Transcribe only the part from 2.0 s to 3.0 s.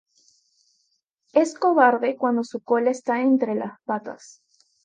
cuando su cola